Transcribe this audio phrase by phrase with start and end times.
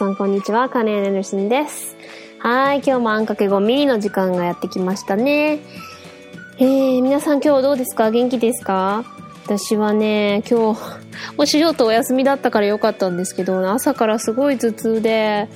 [0.00, 0.70] さんこんにちは。
[0.70, 1.94] カネエネルスンです。
[2.38, 5.58] はい、今日もあんかけ5ミニの時間がやってきましたね。
[6.56, 8.10] えー、皆さん今日どうですか？
[8.10, 9.04] 元気ですか？
[9.44, 10.80] 私はね、今日、
[11.36, 15.48] お仕事お休みだったからよかったんですけど、朝からすごい頭痛で、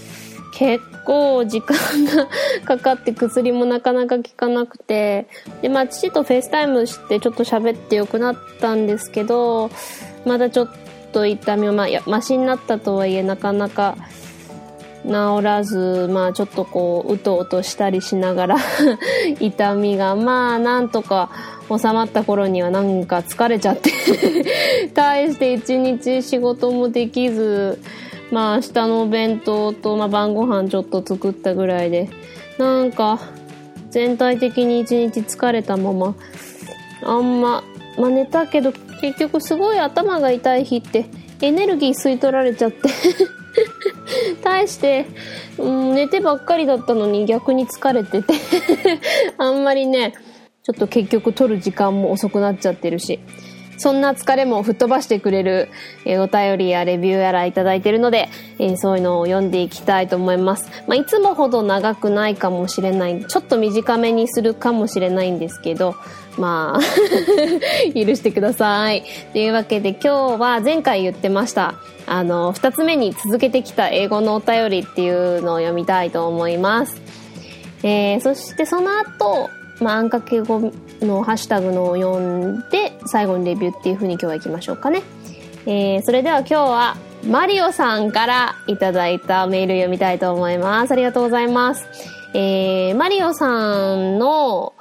[0.52, 2.28] 結構時間が
[2.66, 5.26] かかって薬もなかなか効かなくて、
[5.62, 9.70] で、まあ父とフェイスタイムしてちょっと喋ってよくなったんですけど、
[10.26, 10.68] まだちょっ
[11.12, 13.96] と痛みは、まあ、いや、マシになったとはいえなかなか
[15.06, 18.56] 治らず、まあちょっとこう、うとうとしたりしながら
[19.40, 21.30] 痛みが、まあなんとか
[21.68, 23.90] 収まった頃にはなんか疲れちゃって
[24.94, 27.78] 大して一日仕事もできず、
[28.30, 32.08] まあ明日のお弁当と、まあ晩ご飯ちょっと作ったぐらいで、
[32.58, 33.18] なんか
[33.90, 36.14] 全体的に一日疲れたまま、
[37.02, 37.62] あんま、
[37.98, 41.04] まあ寝たけど結局すごい頭が痛い日って
[41.42, 42.88] エネルギー吸い取られちゃって。
[44.42, 45.06] 対して、
[45.58, 48.34] うん、寝てばっかりだったのに逆に疲れてて。
[49.38, 50.14] あんまりね、
[50.62, 53.20] ちょっと結局撮る時間も遅くなっちゃってるし、
[53.76, 55.68] そんな疲れも吹っ飛ばしてくれる、
[56.04, 60.68] えーお便りやレビューやらいただいてるので、えーそういうのを読んでいきたいと思います。
[60.86, 63.24] まあ、いつもほど長くないかもしれない。
[63.24, 65.94] ちょっと短めにするかもしれないんですけど、
[66.38, 66.80] まあ、
[67.94, 69.04] 許してください。
[69.32, 71.74] というわけで今日は前回言ってました。
[72.06, 77.00] あの、二つ目に続けてきた英語のお便りっていうのを読みたいと思います。
[77.82, 80.72] えー、そしてその後、まあ、あんかけ語
[81.04, 85.02] のハッシュタグのを読んで、最後にレビューっていう風に今日は行きましょうかね。
[85.66, 90.92] えー、それでは今日は、マリオさんからいただいたメール読みたいと思います。
[90.92, 91.86] ありがとうございます。
[92.34, 94.74] えー、マリオさんの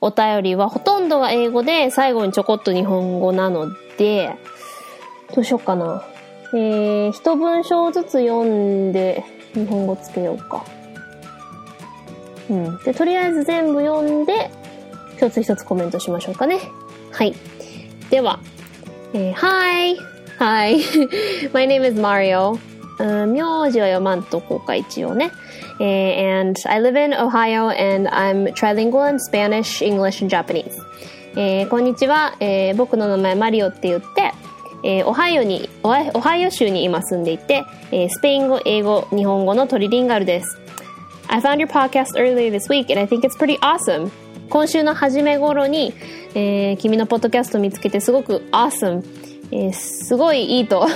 [0.00, 4.36] お便りはほとんどが英語で、最後にちょこっと日本語なので、
[5.34, 6.04] どうしようかな。
[6.54, 9.24] えー、一文章ずつ読んで
[9.54, 10.64] 日本語つけようか。
[12.48, 12.78] うん。
[12.84, 14.50] で、とりあえず全部読んで、
[15.24, 16.60] 一つ一つコメントしましょうかね。
[17.10, 17.34] はい。
[18.10, 18.40] では、
[19.14, 19.96] えー、Hi!
[20.38, 20.76] Hi!
[21.52, 22.58] My name is Mario.
[22.98, 25.30] 名字は読まんとこうか、一応ね。
[25.80, 30.70] えー and I live in Ohio and I'm trilingual in Spanish, English, and Japanese.
[31.36, 34.32] えーこんにちは、えー僕の名前マリオって言って、
[34.84, 40.58] えーオハイオに、オオハイオ州に今住んでいて、えースペイン語、英語、日本語のトリリンガルです。
[41.28, 44.10] I found your podcast earlier this week and I think it's pretty awesome.
[44.50, 45.94] 今週の初め頃に、
[46.34, 49.02] えー君のポッドキャスト見つけてすごく awesome。
[49.50, 50.86] えーすごいいいと。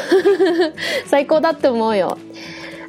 [1.06, 2.18] 最高だって思うよ。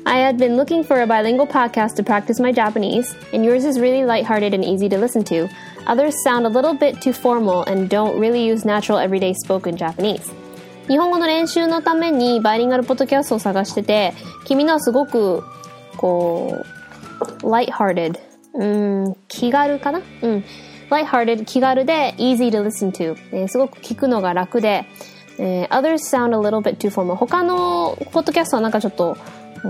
[0.06, 3.80] I had been looking for a bilingual podcast to practice my Japanese, and yours is
[3.80, 5.48] really lighthearted and easy to listen to.
[5.86, 10.32] Others sound a little bit too formal and don't really use natural everyday spoken Japanese.
[10.88, 14.14] 日本語の練習のためにバイリンガルポッドキャストを探してて、
[14.46, 15.44] 君のはすごく、
[15.98, 16.66] こ
[17.42, 18.29] う、lighthearted。
[18.54, 20.44] うん、気軽かなうん。
[20.90, 23.16] lighthearted、気軽で easy to listen to。
[23.32, 24.86] えーすごく聞くのが楽で、
[25.38, 27.16] えー others sound a little bit too formal。
[27.16, 29.18] 他のポッドキャストはなんかちょっと、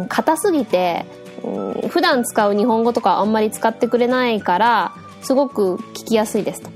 [0.07, 1.05] 硬すぎて、
[1.43, 4.91] うん普段使う日本語とかあんまり使ってくれないから、
[5.21, 6.69] すごく聞きやすいですと。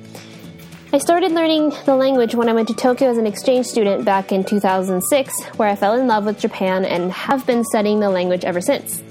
[0.91, 4.31] I started learning the language when I went to Tokyo as an exchange student back
[4.31, 8.45] in 2006, where I fell in love with Japan and have been studying the language
[8.45, 9.03] ever since.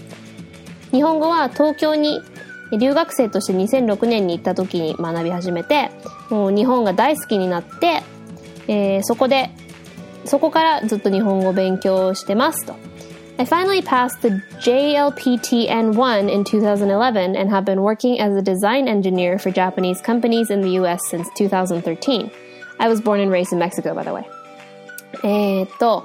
[0.92, 2.20] 日本語は東京に
[2.78, 5.90] 留学生として2006年に行った時に学び始めて、
[6.30, 8.02] もう日本が大好きになって、
[8.68, 9.50] えーそこで、
[10.24, 12.74] そこからずっと日本語を勉強してますと。
[13.38, 19.50] I finally passed the JLPTN1 in 2011 and have been working as a design engineer for
[19.50, 22.30] Japanese companies in the US since 2013.
[22.78, 24.24] I was born and raised in Mexico, by the way.
[25.24, 26.04] えーっと、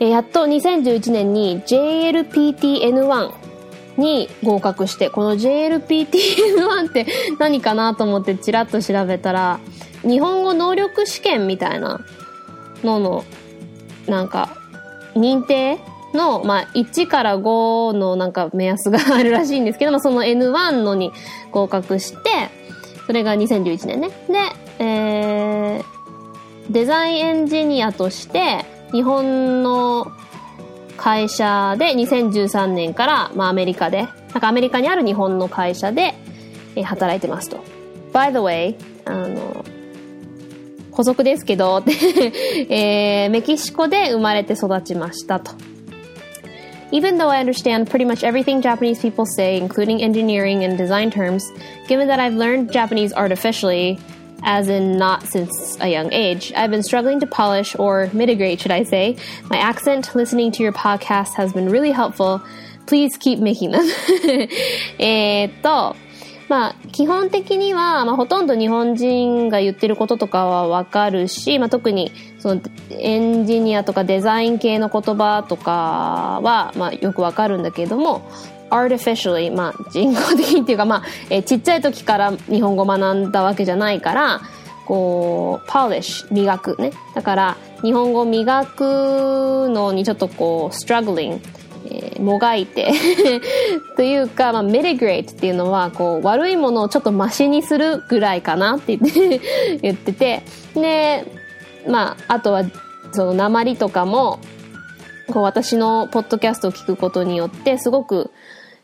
[0.00, 3.53] えーやっと2011年に JLPTN1
[3.96, 7.06] に合格して、この JLPTN1 って
[7.38, 9.60] 何かなと思ってチラッと調べたら、
[10.02, 12.00] 日本語能力試験みたいな
[12.82, 13.24] のの、
[14.06, 14.56] なんか、
[15.14, 15.78] 認定
[16.12, 21.12] の、まあ、1から5のなんか目安があるらしいんですけども、その N1 のに
[21.50, 22.50] 合格して、
[23.06, 24.08] それが2011年ね。
[24.78, 25.84] で、えー、
[26.70, 30.12] デザインエンジニアとして、日本の
[31.04, 36.14] 会社で2013年から、まあ、アメリカで、なんかアメリカにある日本の会社で、
[36.76, 37.62] え働いてますと。
[38.14, 38.74] By the way,
[39.04, 39.66] あの、
[40.92, 41.82] 補足ですけど、
[42.70, 45.52] えーメキシコで生まれて育ちましたと。
[46.90, 51.44] Even though I understand pretty much everything Japanese people say, including engineering and design terms,
[51.86, 53.98] given that I've learned Japanese artificially,
[54.44, 56.52] as in not since a young age.
[56.54, 59.16] I've been struggling to polish or mitigate, should I say,
[59.50, 60.14] my accent.
[60.14, 62.40] Listening to your podcast has been really helpful.
[62.86, 63.88] Please keep making them.
[64.98, 65.96] えっと、
[66.48, 78.30] まあ、基本的には、まあ、ほとんど日本人が言ってることとかはわかるし、まあ、特に、その、エンジニアとかデザイン系の言葉とかは、まあ、よくわかるんだけれども、
[78.70, 84.40] artificially、まあ、人工的っていうか、まあ、えー、ちっちゃい時から日本語学んだわけじゃないから、
[84.86, 86.92] こう、polish、磨くね。
[87.14, 91.40] だから、日本語磨くのにちょっとこう、struggling、
[91.86, 92.92] えー、もがいて
[93.96, 99.40] というか、まあ、mitigate っていうのは、こう、悪いものをちょっとマシにするぐらいかなって言って
[99.82, 100.42] 言ってて、
[100.74, 101.24] で、
[101.88, 102.64] まあ、あとは、
[103.12, 104.40] その、鉛とかも、
[105.28, 108.30] こう、私のポッドキャストを聞くことによって、すごく、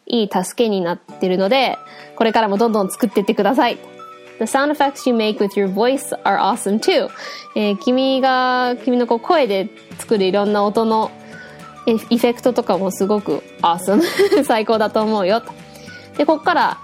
[0.07, 1.79] いい助けになってるので、
[2.17, 3.79] これからもどんどん作っていってください。
[4.41, 7.09] The sound effects you make with your voice are awesome too.
[7.55, 11.11] えー、君が、君のこう声で作るいろんな音の
[11.87, 14.03] エフェクトとかもすごく awesome.
[14.45, 15.43] 最高だと思うよ。
[16.17, 16.79] で、こっから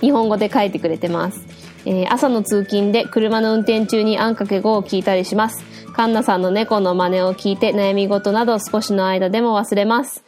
[0.00, 1.40] 日本語で書いてくれてます。
[1.84, 5.64] えー、朝の通勤で車の運転中にあんかけ語を聞いたりします。
[5.98, 10.22] カンナさんの猫の真似を聞いて悩み事など少しの間でも忘れます。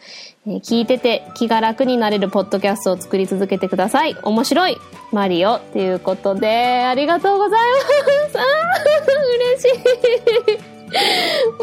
[0.45, 4.17] えー、聞いてて気が楽になれるポッドキャストを作り続けてください。
[4.25, 4.79] 面白い
[5.13, 8.39] マリオということで、ありがとうございます。
[8.43, 8.43] あ
[9.55, 9.79] 嬉し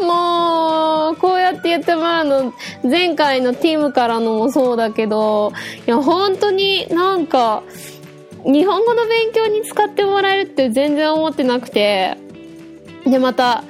[0.00, 5.52] もう、こうやって言ってもらうの、前回のティムからのもそうだけど、
[5.86, 7.62] いや、本当になんか、
[8.46, 12.16] 日本語の勉強に使ってもらえるって全然思ってなくて、
[13.04, 13.64] で、また、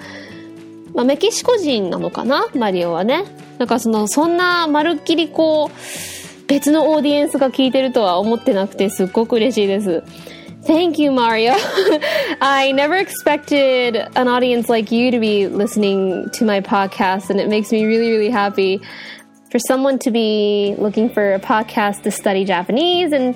[0.95, 3.25] まあ、メキシコ人なのかなマリオはね。
[3.59, 10.03] なんかその、そんなまるっきりこう、別のオーディエンスが聞いてるとは思ってなくてすっごく嬉しいです。
[10.65, 11.55] Thank you, Mario.
[12.41, 17.49] I never expected an audience like you to be listening to my podcast, and it
[17.49, 18.81] makes me really, really happy
[19.51, 23.35] for someone to be looking for a podcast to study Japanese and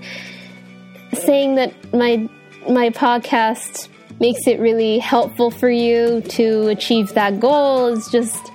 [1.14, 2.28] saying that my
[2.68, 3.88] my podcast
[4.22, 8.50] makes it really helpful for you to achieve that goal is just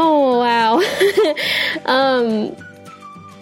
[0.00, 0.76] Oh, wow.
[1.86, 2.56] um,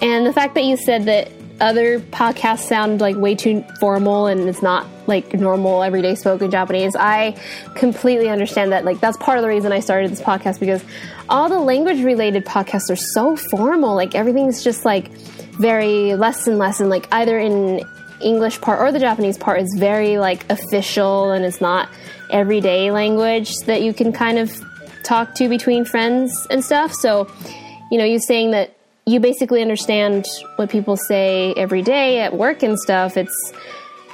[0.00, 1.30] and the fact that you said that
[1.60, 6.96] other podcasts sound like way too formal and it's not like normal everyday spoken Japanese.
[6.96, 7.36] I
[7.74, 8.86] completely understand that.
[8.86, 10.82] Like that's part of the reason I started this podcast because
[11.28, 13.94] all the language related podcasts are so formal.
[13.94, 15.08] Like everything's just like
[15.58, 16.88] very lesson lesson.
[16.88, 17.82] Like either in
[18.20, 21.88] English part or the Japanese part is very like official and it's not
[22.30, 24.52] everyday language that you can kind of
[25.04, 26.92] talk to between friends and stuff.
[26.92, 27.30] So,
[27.90, 28.76] you know, you saying that
[29.06, 30.26] you basically understand
[30.56, 33.16] what people say every day at work and stuff.
[33.16, 33.52] It's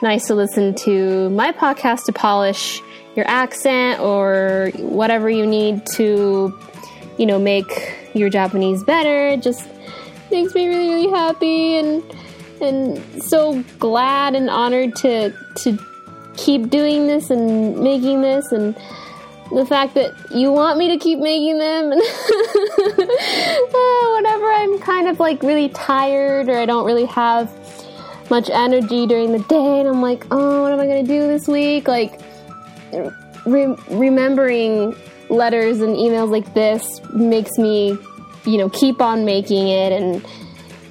[0.03, 2.83] nice to listen to my podcast to polish
[3.17, 6.59] your accent or whatever you need to,
[7.19, 9.29] you know, make your Japanese better.
[9.29, 9.67] It just
[10.31, 12.03] makes me really, really happy and
[12.63, 15.79] and so glad and honored to to
[16.37, 18.75] keep doing this and making this and
[19.55, 22.05] the fact that you want me to keep making them and uh,
[24.15, 27.53] whenever I'm kind of like really tired or I don't really have
[28.31, 31.47] much energy during the day and I'm like, oh, what am I to do this
[31.47, 31.87] week?
[31.87, 32.19] Like,
[33.45, 34.97] re- remembering
[35.29, 37.99] letters and emails like this makes me,
[38.47, 40.25] you know, keep on making it and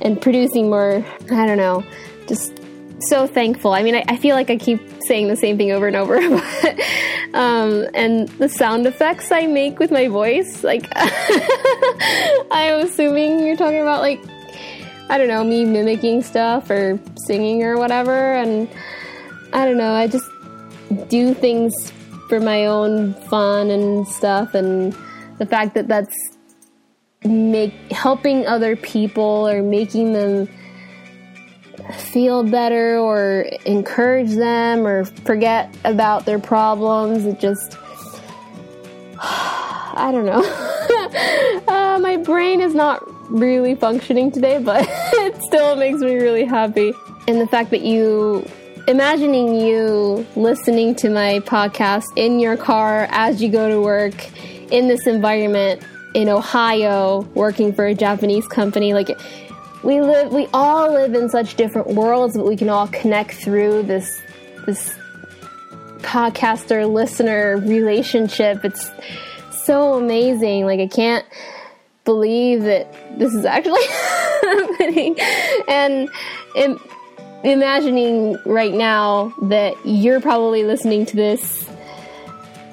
[0.02, 1.06] and producing more.
[1.32, 1.84] I don't know,
[2.28, 2.62] just
[3.02, 3.74] so thankful.
[3.74, 6.20] I mean, I, I, feel like I keep saying the same thing over and over,
[6.30, 6.80] but,
[7.34, 13.82] um, and the sound effects I make with my voice, like, I'm assuming you're talking
[13.82, 14.22] about, like,
[15.10, 18.70] I don't know, me mimicking stuff or singing or whatever, and
[19.54, 20.30] I don't know, I just
[21.10, 21.92] do things
[22.30, 24.96] for my own fun and stuff, and
[25.38, 26.16] the fact that that's
[27.24, 30.50] make helping other people or making them
[31.94, 37.26] feel better or encourage them or forget about their problems.
[37.26, 37.78] It just,
[39.20, 40.42] I don't know.
[41.68, 46.94] uh, my brain is not really functioning today, but it still makes me really happy.
[47.28, 48.48] And the fact that you,
[48.88, 54.16] imagining you listening to my podcast in your car as you go to work
[54.72, 59.10] in this environment in Ohio, working for a Japanese company, like
[59.84, 63.82] we live we all live in such different worlds but we can all connect through
[63.84, 64.22] this
[64.66, 64.96] this
[66.00, 68.64] podcaster listener relationship.
[68.64, 68.92] It's
[69.64, 70.66] so amazing.
[70.66, 71.26] Like i can't
[72.04, 73.86] believe that this is actually
[74.42, 75.16] happening.
[75.68, 76.10] And
[76.56, 76.80] it
[77.44, 81.68] imagining right now that you're probably listening to this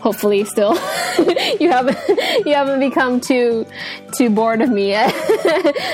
[0.00, 0.74] hopefully still
[1.60, 1.98] you haven't
[2.46, 3.66] you haven't become too
[4.16, 5.14] too bored of me yet.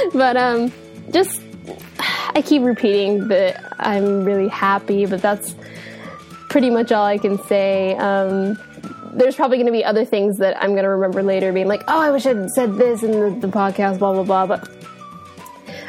[0.13, 0.73] But um
[1.11, 1.41] just
[2.35, 5.55] i keep repeating that i'm really happy but that's
[6.51, 7.95] pretty much all i can say.
[7.97, 8.59] Um
[9.17, 11.83] there's probably going to be other things that i'm going to remember later being like
[11.89, 14.69] oh i wish i'd said this in the, the podcast blah blah blah but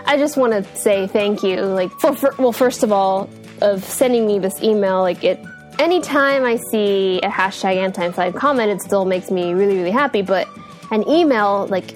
[0.05, 3.27] i just want to say thank you like for, for well first of all
[3.61, 5.39] of sending me this email like it
[5.79, 10.21] anytime I see a hashtag anti-inflamed comment, it still makes me really, really happy.
[10.21, 10.47] But
[10.91, 11.95] an email, like,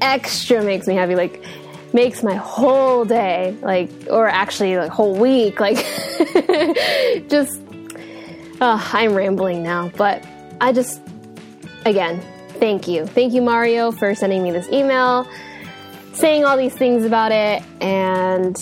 [0.00, 1.14] extra makes me happy.
[1.14, 1.42] Like,
[1.92, 5.60] makes my whole day, like, or actually, like, whole week.
[5.60, 5.76] Like,
[7.28, 7.60] just,
[8.60, 9.90] I'm rambling now.
[9.96, 10.24] But
[10.60, 11.00] I just,
[11.84, 12.20] again,
[12.54, 13.06] thank you.
[13.06, 15.28] Thank you, Mario, for sending me this email,
[16.12, 18.56] saying all these things about it, and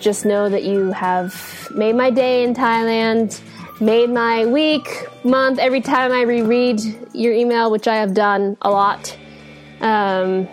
[0.00, 3.40] just know that you have made my day in Thailand
[3.82, 6.80] made my week, month, every time I reread
[7.12, 9.16] your email, which I have done a lot.
[9.80, 10.48] Um,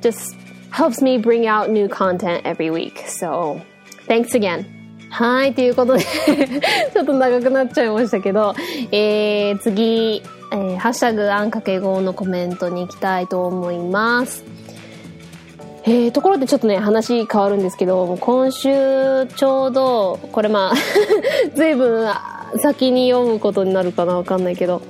[0.00, 0.36] just
[0.70, 3.02] helps me bring out new content every week.
[3.08, 3.60] So,
[4.06, 4.78] thanks again.
[5.10, 8.54] はい、ということでちょっと長くなっちゃいましたけど、
[8.90, 14.42] えー、次、えー、ハッシュタグあんかけ語のコメントに行きたいと思います。
[15.84, 20.74] えー、ところでちょっとね、話変わるんですけど、今週ちょうど、これまあ
[21.56, 22.08] 随分
[22.58, 24.82] 先に読むことになるかなわかんないけど、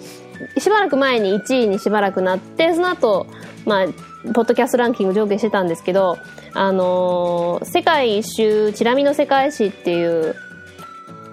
[0.59, 3.27] しばらく前に1位にしばらくなって、その後、
[3.65, 3.87] まあ、
[4.35, 6.19] ポッドキャストランキング上下してたんですけど、
[6.55, 10.35] あのー、世界一周、チラ見の世界史っていう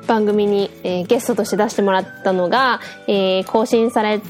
[0.07, 4.21] 番組に、えー、ゲストとして出してもらったのが、えー、更新され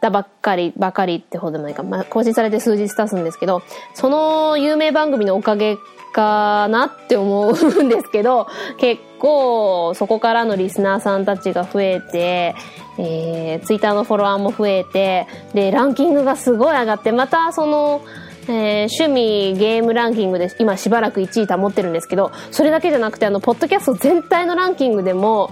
[0.00, 3.62] たばっかり、ばかりってほどでもないか、まあ、更新されて数日経つんですけど、
[3.94, 5.76] その有名番組のおかげ
[6.14, 8.46] かなって思うんですけど、
[8.78, 12.54] 結構そこからのリスナーさんたちが増えて、
[12.98, 18.02] えー、ツイッターのフォロワーも増えて、で、ランキングがすごい上がって、またその、
[18.46, 25.50] えー、趣味ゲームランキングで今しばらく1位保ってるんですけど、それだけじゃなくてあの、ポッドキャスト全体のランキングでも、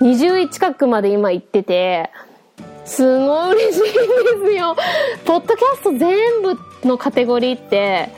[0.00, 2.10] 20位近くまで今行ってて、
[2.86, 4.76] すごい嬉しいんですよ。
[5.26, 8.08] ポッドキャスト全部のカテゴリーって、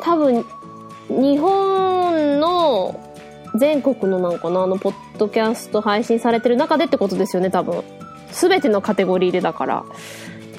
[0.00, 0.44] 多分
[1.08, 3.00] 日本の
[3.54, 7.82] 全国のなんかなあのポッドキャスト配信されてる中でってことですよね多分。
[8.30, 9.84] 全てのカテゴリーでだから。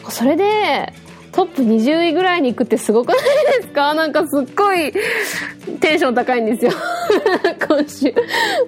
[0.09, 0.91] それで
[1.31, 3.17] トップ20位ぐらいに行くってすごくない
[3.61, 3.93] ですか？
[3.95, 4.91] なんかすっごい
[5.79, 6.71] テンション高いんですよ。
[7.67, 8.13] 今週。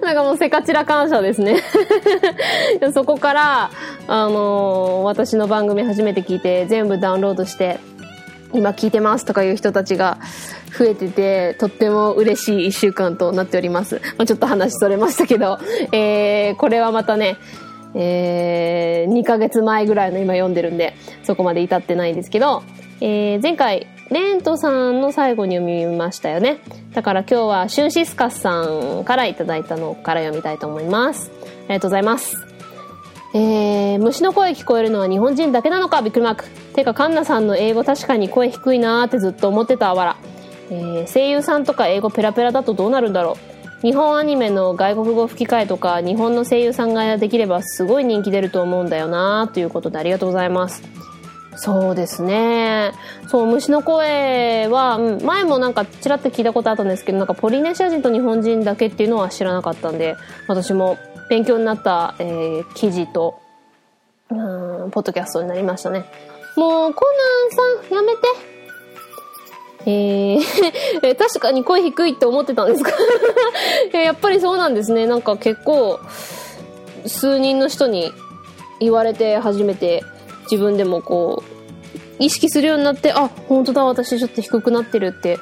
[0.00, 1.56] なんかもうせかちら感謝ですね。
[2.94, 3.70] そこから
[4.06, 7.80] あのー、私の番組初めて聞いて全部ダウンロードして
[8.54, 10.18] 今聞いてますとかいう人たちが
[10.78, 14.00] 増えてて、とっても嬉しい一週間となっております。
[14.16, 15.58] まあ、ちょっと話それましたけど、
[15.92, 17.36] えー、これはまたね、
[17.94, 22.62] えー、2ヶ月前ぐらいの今読んでるんで、そこまで至ってないんですけど、
[23.00, 26.58] えー、前回、レントさんの最後に読みましたよね。
[26.94, 31.30] だから今日はシュンシスカスさんからいただいたのから読みたいと思います。
[31.40, 32.36] ありがとうございます。
[33.34, 36.44] えー、虫の声聞こえるのは日本人だけなのかびっくりマーク。
[36.74, 40.16] てか、カンナさんの英語確かに声低いなーってずっと思ってたわら。
[40.72, 43.36] えー、声優さんとか英語ペラペラだとどうなるんだろ
[43.82, 43.86] う。
[43.86, 50.82] 日本アニメの外国語吹き替えとか日本の声優さんができればすごい人気出ると思うんだよなということでありがとうございます。
[51.56, 52.92] そうですね。
[53.28, 60.16] そう、虫の声は、前もなんかちらっと聞いたことあったんですけど、なんかポリネシア人と日本人だけっていうのは知らなかったんで、
[60.48, 60.96] 私も
[61.28, 63.38] 勉強になった、えー、記事と、
[64.30, 64.34] う
[64.86, 66.06] ん、ポッドキャストになりましたね。
[66.56, 68.61] もう、コナンさん、やめて。
[69.86, 70.40] えー、
[71.16, 72.92] 確かに声低いって思ってたんですか？
[73.98, 75.06] やっぱりそうなんですね。
[75.06, 75.98] なんか結構、
[77.06, 78.12] 数人の人に
[78.80, 80.04] 言われて初めて
[80.50, 81.42] 自分でもこ
[82.20, 85.38] う、意識するようになって、あ、本当だ、私ちょっと低くなってるって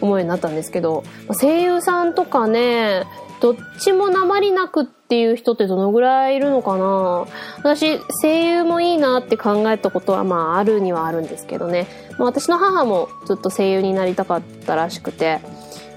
[0.00, 1.02] 思うようになったんですけど、
[1.40, 3.04] 声優さんとかね、
[3.42, 7.26] どっちも鉛なくっていう人ってどのぐらいいるのかな？
[7.64, 11.88] 私、声優もいいなって考えたことはまああるにはあるんですけどね。
[12.18, 15.40] まあ、私の母もずっと声優になりたかったらしくて、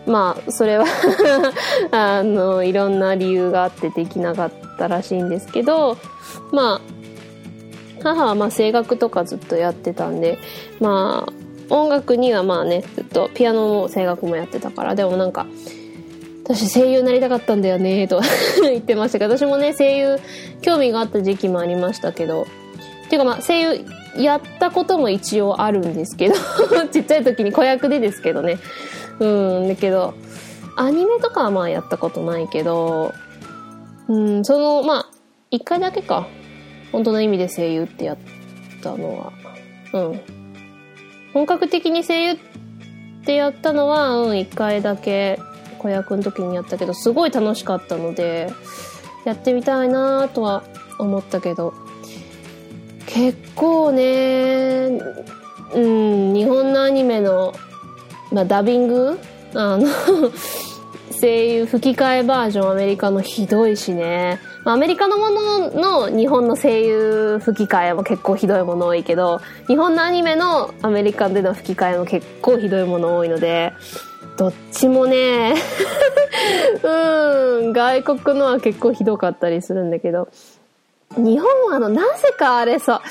[0.08, 0.86] まあ、それは
[1.92, 5.98] あの、いろんな理由があってできなかったらしいんですけど、
[6.52, 6.82] まあ、
[8.02, 10.40] 母はまあ声楽とかずっとやってたんで、
[10.80, 11.34] まあ、
[11.70, 15.46] 音楽にはまあね、ずっとピアノも声楽もやってたから、でもなんか、
[16.46, 18.22] 私声優になりたかったんだよねと
[18.62, 20.20] 言ってましたけど私もね声優
[20.62, 23.86] 興味があった時期もありましたけどっていうかまあ声優
[24.18, 26.36] やったことも一応あるんですけど
[26.92, 28.60] ちっちゃい時に子役でですけどね
[29.20, 30.14] うんだけど
[30.78, 33.14] アニメとかはまあやったことないけど、
[34.08, 35.10] うん、その、まあ、
[35.50, 36.28] 一回だけか。
[36.92, 38.18] 本当の意味で声優ってやっ
[38.82, 39.34] たのは。
[39.94, 40.22] うん。
[41.34, 42.38] 本格的に声優っ
[43.26, 45.40] てやったのは、うん、一回だけ
[45.86, 48.52] 子役の時にやったけど、すごい楽しかったので、
[49.24, 50.64] やってみたいなとは
[50.98, 51.74] 思ったけど、
[53.06, 54.90] 結構ね、
[55.74, 57.54] うん、日本のアニメの、
[58.32, 59.20] まあ、ダビング
[59.54, 59.88] あの
[61.20, 64.40] 声優吹き替えバージョンアメリカのひどいしね。
[64.66, 73.74] まアメリカのものの日本の声優吹き替えも結構ひどいもの多いけど、日本のアニメのアメリカでの吹き替えも結構ひどいもの多いので、
[74.38, 75.56] どっちもね、
[76.84, 80.28] うん、外国のは結構ひどかったりするんだけど、
[81.16, 83.02] 日本はあの、なぜかあれさ、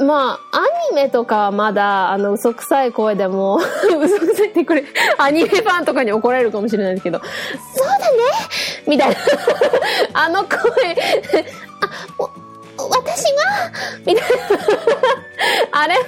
[0.00, 3.60] まあ、アニメとかはまだ、あの、嘘くさい声でも
[4.02, 4.84] 嘘くさいってこれ、
[5.18, 7.20] アニメファンとかに怒られるかもしれないですけど、
[7.76, 8.06] そうだね。
[8.88, 9.16] みたいな。
[10.24, 10.58] あの声。
[12.18, 12.39] あ、
[12.88, 13.72] 私が？
[14.06, 14.22] みたいな。
[15.72, 16.02] あれも、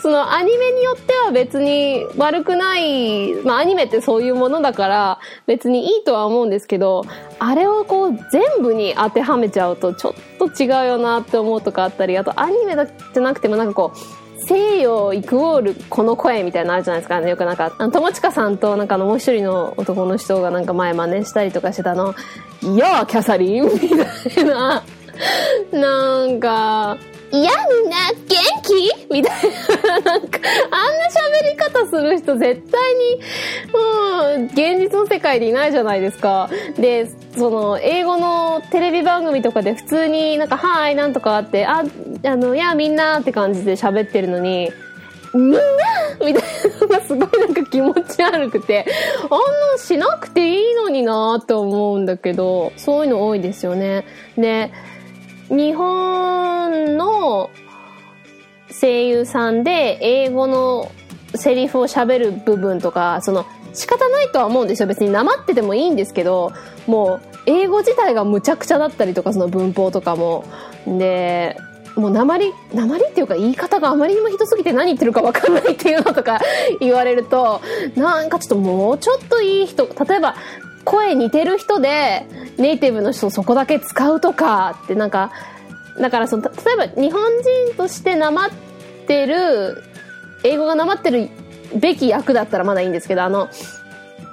[0.00, 7.04] そのアニメによっては別に悪くない、まあアニメってそういうものだから別にいいとは思うんですけど、
[7.38, 13.98] あれをこう全部に当てはめちゃうとちょっと違うよなって思うとかあったり、あとアニメじゃなくてもなんかこう、
[14.46, 22.14] 西洋イクオールこの声みたいなのあるじゃないですか、ね、よくなんか、友近さんとなんかもう一人の男の人がなんか前真似したりとかしてたの、
[22.62, 23.70] いやキャサリンみ
[24.34, 24.84] たいな。
[25.72, 26.98] なんか、
[27.30, 27.50] いや
[27.82, 27.96] みんな
[28.26, 29.12] 元気？
[29.12, 29.42] みたい
[29.84, 30.38] な、なんか、
[30.70, 33.20] あんな喋り方する人絶対に、
[33.72, 36.48] もう、現実の世界でいないじゃないですか。
[36.78, 41.84] で、その、英語のテレビ番組とかで普通になんか、はい、なんとかあって、あ、
[42.24, 44.72] あの、いや、みんなって感じで喋ってるのに、
[45.34, 45.58] みんな？
[46.20, 46.40] みたいな
[46.80, 48.86] のがすごいなんか気持ち悪くて、
[49.22, 49.38] あん
[49.76, 54.06] なしなくていいのになと思うんだけど、そういうの多いですよね。
[54.36, 54.72] で、
[55.50, 57.50] 日本の
[58.70, 60.90] 声優さんで英語の
[61.34, 64.88] セリフを喋る部分とか、その仕方ないとは思うんですよ。
[64.88, 66.52] 別になまっててもいいんですけど、
[66.86, 70.44] もう英語自体がむちゃくちゃだったりとか、その文法とかも。
[70.86, 71.56] で、
[71.96, 76.40] もう鉛、鉛っていうか言い方があまりにもひどすぎて何言ってるかわかんないっていうのとか
[76.80, 77.60] 言われると、
[77.96, 80.36] なんかちょっともうちょっといい人、例えば
[80.84, 82.26] 声似てる人で
[82.58, 85.32] ネイティブの人そこだけ使うとかってなんか
[85.98, 87.22] だからその例えば日本
[87.66, 88.50] 人としてなまっ
[89.06, 89.82] てる
[90.44, 91.28] 英語がなまってる
[91.74, 93.48] べき役だったらまだいいんですけどあの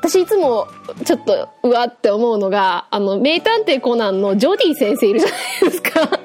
[0.01, 0.67] 私いつも
[1.03, 6.09] ちょっとうわって思うのがあの名探偵コナンのジョディ先生いるじゃないですか。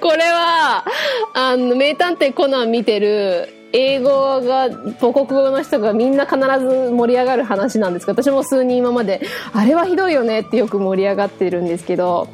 [0.00, 0.84] これは
[1.32, 9.20] あの名探偵コナン見てる英語が母国語の人がみんな必ず盛り上がる話なんですけど私も数人今まで
[9.52, 12.28] あれはひどいよねってよく盛り上がってるんですけど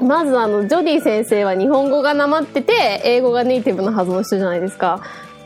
[0.00, 5.00] まずあのジョディ先生は日本語がなまってて英語がネイティブのはずの人じゃないですか。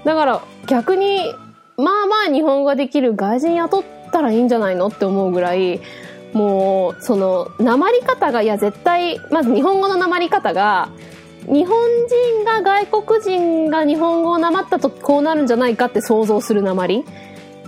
[0.05, 1.35] だから逆に
[1.77, 5.81] まあまあ日本語ができる外人雇ったらいいんじゃないのって思うぐらい
[6.33, 10.89] もうそのなまり方がいや絶対まず日本語のなまり方が
[11.47, 17.05] 日本人が外国人が日本語をなまったとこうなるんじゃないかって想像するなまり。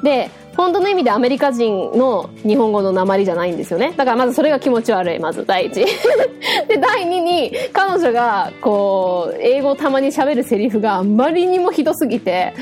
[0.03, 3.93] で、本当の意味でアメリカ人の日本語のなまりじゃないんですよね。
[3.97, 5.85] だからまずそれが気持ち悪い、まず第一。
[6.67, 12.55] で、第二に、彼女が、こう、英語をたまに喋るセリフがあまりにもひどすぎて、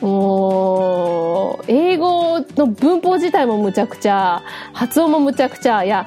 [0.00, 4.40] もう、英語の文法自体もむちゃくちゃ、
[4.72, 6.06] 発音もむちゃくちゃ、いや、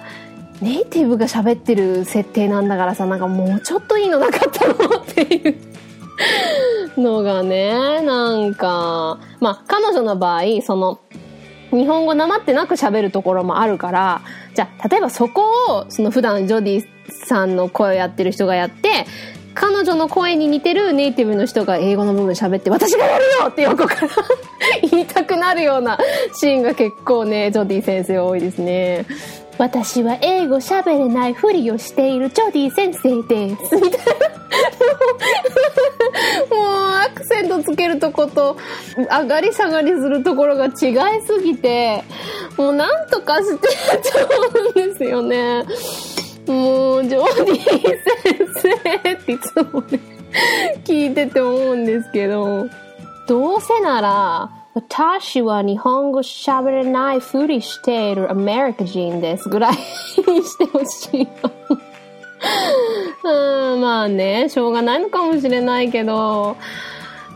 [0.64, 11.02] ネイティブが喋ってる設定なんだからさ、なんかもうちょっといいのなかったのっていうのがね、なんか、まあ、彼女の場合、その、
[11.72, 14.22] 日本語なまってなく喋るところもあるから、
[14.56, 15.42] じゃあ、例えばそこ
[15.80, 16.86] を、その普段ジョディ
[17.26, 19.06] さんの声をやってる人がやって、
[19.56, 24.10] 彼女の声に似てるネイティブの人が英語の部分喋って、私がやるよって横から
[24.90, 26.00] 言いたくなるような
[26.34, 29.06] シーンが結構ね、ジョディ先生多いですね。
[29.64, 33.76] 私は英語喋れないふりをしているジョディ先生です。
[33.78, 34.04] みたいな。
[36.54, 38.58] もうアクセントつけるとこと
[38.98, 40.74] 上がり下がりするところが違い
[41.26, 42.04] すぎて、
[42.58, 45.64] もうなんとかしてやっちゃうんですよね。
[46.46, 49.98] もう、ジョディ先生っていつもね、
[50.84, 52.68] 聞いてて思うんですけど、
[53.30, 61.28] どうせなら、私は日本語喋れないふりしているアメリカ人ですぐらいにしてほしい。
[63.24, 66.58] うん、まあね、しょうがないのかもしれないけど、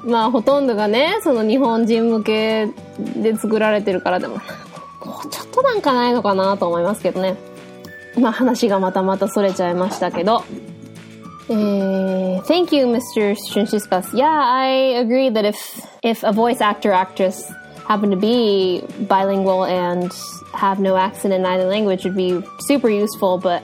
[0.03, 7.35] まあほとんどがね、その日本人向けで作られてるからでも、もうちょっとなんかないのかなと思いますけどね。
[8.19, 10.43] まあ話がまたまたそれちゃいましたけど。
[11.49, 13.35] Eh, えー、Thank you, Mr.
[13.51, 14.13] Shunshiskas.
[14.13, 17.51] Yeah, I agree that if, if a voice actor actress
[17.87, 20.11] happened to be bilingual and
[20.53, 23.63] have no accent in either language would be super useful, but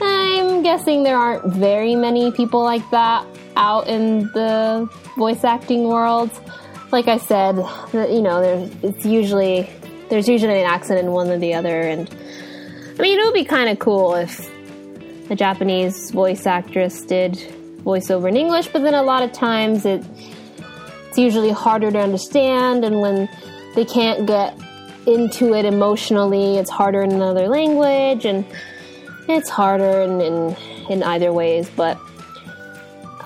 [0.00, 6.30] I'm guessing there aren't very many people like that out in the voice acting world.
[6.92, 7.56] Like I said,
[7.92, 9.68] you know, there's it's usually
[10.08, 12.08] there's usually an accent in one or the other, and
[12.98, 14.48] I mean, it would be kind of cool if
[15.30, 17.34] a Japanese voice actress did
[17.84, 20.04] voiceover in English, but then a lot of times it
[21.08, 23.28] it's usually harder to understand, and when
[23.74, 24.58] they can't get
[25.06, 28.44] into it emotionally, it's harder in another language, and
[29.28, 30.56] it's harder in in,
[30.90, 31.70] in either ways.
[31.74, 31.98] But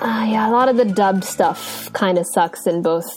[0.00, 3.10] uh, yeah, a lot of the dubbed stuff kind of sucks in both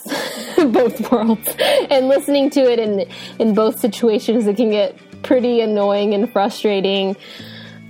[0.58, 1.54] both worlds,
[1.91, 3.06] and listening to it in
[3.38, 7.15] in both situations, it can get pretty annoying and frustrating.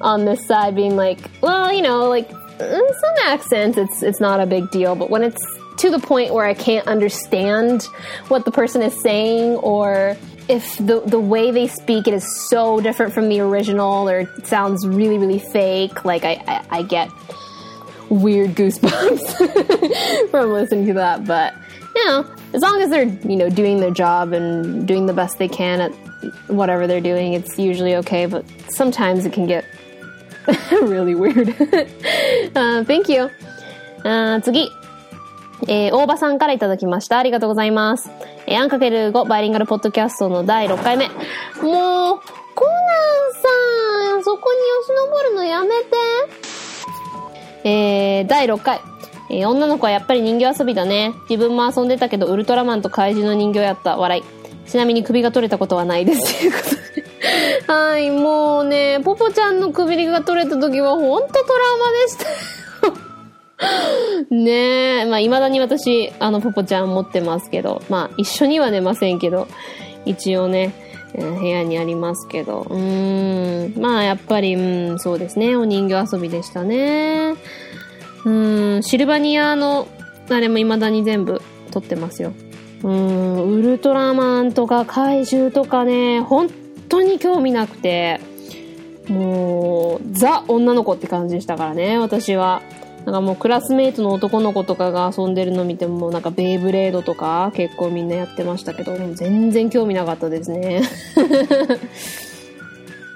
[0.03, 4.45] On this side, being like, well, you know, like some accents, it's it's not a
[4.45, 5.41] big deal, but when it's
[5.77, 7.83] to the point where I can't understand
[8.27, 10.15] what the person is saying or
[10.47, 14.47] if the the way they speak it is so different from the original or it
[14.47, 17.09] sounds really really fake like I, I, I get
[18.09, 21.53] weird goosebumps from listening to that but
[21.95, 25.37] you know as long as they're you know doing their job and doing the best
[25.37, 25.91] they can at
[26.47, 29.65] whatever they're doing it's usually okay but sometimes it can get
[30.83, 31.53] really weird
[32.53, 33.29] uh, thank you
[34.03, 34.69] uh, 次
[35.67, 37.17] えー、大場さんからいただきました。
[37.17, 38.09] ありがとうございます。
[38.47, 41.07] えー、アンかける5バイリンガルポッドキャストの第6回目。
[41.07, 41.15] もう、
[41.61, 42.19] コナン
[44.11, 45.95] さん、そこによし登るのやめて。
[47.63, 48.81] えー、第6回。
[49.29, 51.13] えー、女の子はやっぱり人形遊びだね。
[51.29, 53.95] 自分も遊んでたけど、ウルトラマンと怪獣の人形やった。
[53.97, 54.23] 笑い。
[54.69, 56.39] ちなみに首が取れたことはないです。
[56.39, 57.02] ということで。
[57.67, 62.25] はい、もうね、ポポちゃんの首が取れた時はほんとトラウマでした。
[64.35, 64.51] ね
[65.01, 69.47] え、まあ、未だに私、あの、ポポちゃん持ってますけど、まあ、一緒には寝ませんけど、
[70.05, 70.73] 一応ね、
[71.15, 77.35] 部屋にありますけど、うーん、まあ、やっぱり、うん、そうですね、お人形遊びでしたね。
[78.25, 79.87] うん、シルバニアの、
[80.29, 82.33] あれも未だに全部撮ってますよ。
[82.83, 86.49] うん、ウルトラマンとか怪獣とかね、本
[86.93, 88.19] 当に興味なくて、
[89.07, 92.61] もう、ザ女の子って感じでしたからね、私は。
[93.05, 100.83] なんかもうクラスメイトの男の子とかが遊んでるの見ても、なんかベイブレードとか結構みんなやってましたけど、全然興味なかったですね。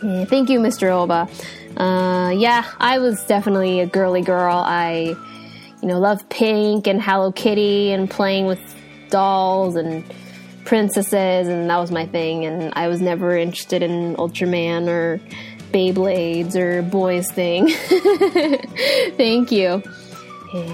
[0.04, 0.90] yeah, thank you, Mr.
[0.92, 1.30] Oba.
[1.78, 4.58] Uh, yeah, I was definitely a girly girl.
[4.58, 5.16] I,
[5.82, 8.60] you know, love pink and Hello Kitty and playing with
[9.10, 10.04] dolls and
[10.67, 12.45] princesses, and that was my thing.
[12.45, 15.19] And I was never interested in Ultraman or
[15.71, 17.69] Beyblades or boys thing.
[19.17, 19.82] Thank you.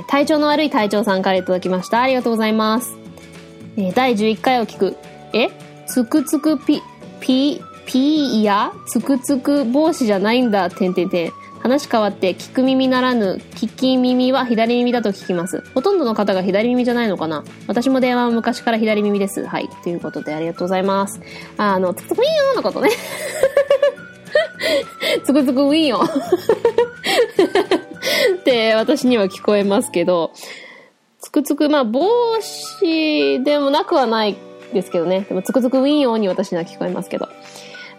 [0.07, 2.01] 体調の悪い隊長さんからいただきました。
[2.01, 2.95] ありがとうございます。
[3.95, 4.97] 第11回を聞く。
[5.33, 5.49] え
[5.87, 6.81] つくつくピ、
[7.19, 11.31] ピ、ピーやつくつく帽子じゃないんだ、てんてんてん。
[11.63, 15.63] 話変わって、聞く耳ならぬ、聞き耳は左耳だと聞きます。
[15.73, 19.45] ほとんどの方が左耳じゃないのかな私も電話は昔から左耳です。
[19.45, 19.69] はい。
[19.81, 21.21] ということでありがとうございます。
[21.55, 22.89] あの、つくつくピーのことね。
[25.23, 26.09] つくつくウィーヨン っ
[28.43, 30.33] て私には聞こえますけど、
[31.21, 32.01] つくつく、まあ法
[32.41, 34.35] 師でもなくはない
[34.73, 35.25] ですけどね。
[35.29, 37.29] でもつくつくウィーヨンに私には聞こえますけど。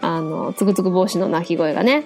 [0.03, 2.05] あの、つくつく法師の鳴き声がね。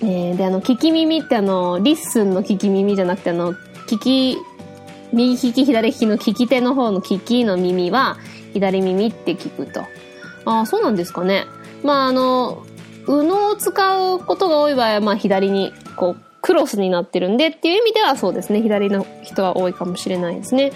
[0.00, 3.54] えー、で、あの、聞き耳ってあの、 listen の聞き耳じゃなくてあの、
[3.88, 4.36] 聞き、
[5.12, 8.18] 右利き左利きの聞き手の方の聞きの耳は
[8.52, 9.80] 左耳って聞くと。
[10.44, 11.46] ああ、そうなんですかね。
[11.82, 12.64] まああの、
[13.06, 18.60] 右脳を使うことが多い場合は、まあ左に、こう、クロスになってるんでっていう意味ではそうですね。
[18.60, 20.72] 左の人は多いかもしれないですね。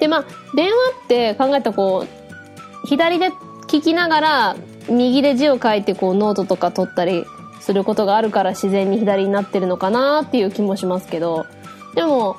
[0.00, 0.72] で、まあ、電話
[1.04, 3.30] って考えたこう、左で
[3.68, 4.56] 聞きながら、
[4.88, 7.24] 右で字を書いてこうノートとか取ったり
[7.64, 11.46] することがあるから自然に左になってるのかなっていう気もしますけど、
[11.94, 12.36] でも、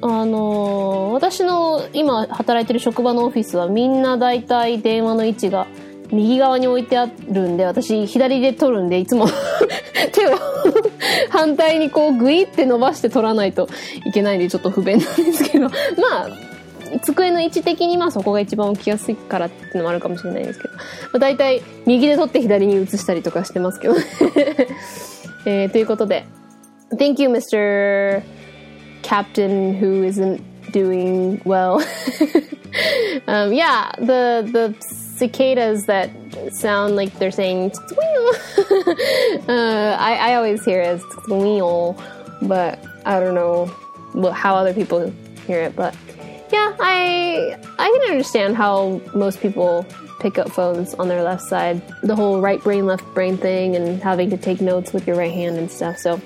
[0.00, 5.66] あのー、私の今働いてる職場のオフィスはみんな大体電話の位置が
[6.10, 9.26] 右側に置いてあるんで、私左で取るんで、いつも
[10.12, 10.30] 手を
[11.28, 13.68] 反対にこうグイって伸ばして取らないと
[14.06, 16.28] いけないんで、ちょっと不便なんですけど、まあ、
[17.00, 20.80] 机の位置的にまあそこが一番置きやすいからっていうのもあるかもしれないですけど、ま
[21.14, 24.04] あ、大体右で取って左に移したりとかしてますけどね
[25.46, 26.24] えー、ということで、
[26.96, 28.22] Thank you, Mr.
[29.02, 30.40] Captain who isn't
[30.72, 31.80] doing well.
[33.26, 34.74] um, yeah, the the
[35.18, 36.10] cicadas that
[36.50, 37.72] sound like they're saying
[39.48, 41.02] uh, I, I always hear it as
[42.42, 43.66] but I don't know
[44.32, 45.12] how other people
[45.46, 45.76] hear it.
[45.76, 45.94] But
[46.73, 49.85] I I can understand how most people
[50.19, 51.81] pick up phones on their left side.
[52.03, 55.31] The whole right brain, left brain thing, and having to take notes with your right
[55.33, 55.97] hand and stuff.
[55.97, 56.19] So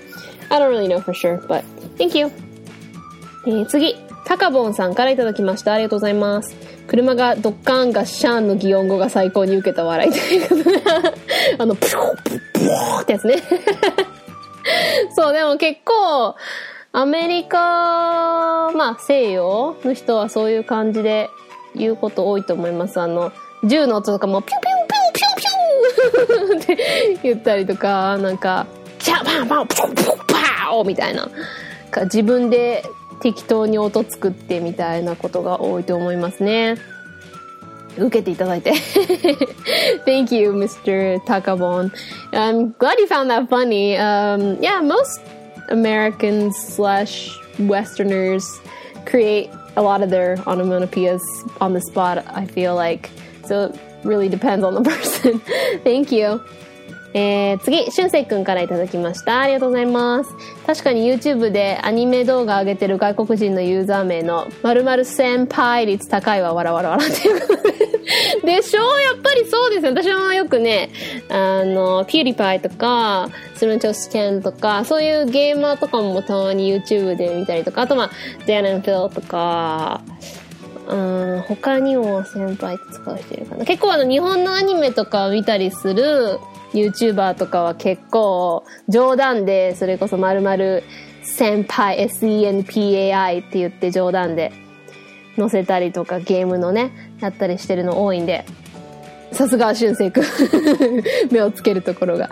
[0.50, 1.64] I don't really know for sure, but
[1.98, 2.32] thank you.
[3.46, 5.74] えー、次、タカボンさんからいただきました。
[5.74, 6.56] ありがとうございます。
[6.88, 10.84] 車がドッカンがシャーンの擬音語が最高に受けた笑いということで、
[11.58, 12.16] あの、プヨ
[12.54, 13.42] プヨってやつね。
[15.16, 16.36] そう、でも結構、
[16.93, 17.59] アメリカ、
[18.73, 21.29] まあ西洋の人はそういう感じで
[21.75, 23.01] 言うこと多いと思います。
[23.01, 23.33] あの、
[23.65, 28.67] 銃の音とかもピュピュピュピュピュって言ったりとか、なんか、
[28.99, 31.29] キャパンパンピュピュパーみたいな。
[31.91, 32.85] か自分で
[33.21, 36.77] 適当に音作ってみたいなことが多いと思いますね。
[37.97, 38.73] 受けていただいて。
[40.07, 41.19] Thank you, Mr.
[41.25, 41.91] Takabon.
[42.33, 43.97] I'm glad you found that funny.
[43.97, 45.21] Um, yeah, most
[45.69, 48.61] Americans slash Westerners
[49.07, 51.23] create a lot of their onomatopoeias
[51.61, 53.11] on the spot, I feel like.
[53.45, 55.41] So it really depends on the person.
[55.85, 56.43] Thank you.
[57.15, 59.41] えー、次、しゅんせいくんからいただきました。
[59.41, 60.31] ありがとうございます。
[60.67, 67.79] 確かに YouTube でアニメ動画上げてる外国人のユーザー名の〇〇先輩率高いわ、わらわらわらっていうことで。
[68.45, 69.91] でしょうやっぱりそうですよ。
[69.91, 70.91] 私はよくね、
[71.29, 78.11] あの、ピューリパイとか、スルンチョスチェンとか、そういうゲーマーとかもたまに YouTube で見たりとか、あとまあ、
[78.47, 80.01] デアナンフィルとか、
[80.89, 83.65] うん、他にも先輩って使う人いるかな。
[83.67, 86.39] 結構あの、日本のアニメとか見たりする
[86.73, 90.83] YouTuber とかは結構冗談で、それこそ〇〇
[91.23, 94.53] 先輩 SENPAI って言って冗談で
[95.37, 98.45] 載せたりとかゲームのね、やったりしてるの多いんで、
[99.33, 100.25] さすが俊生くん
[101.31, 102.31] 目をつけるところが、